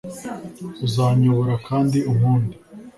uzanyobora 0.85 1.55
kandi 1.67 1.97
unkunde 2.11 2.55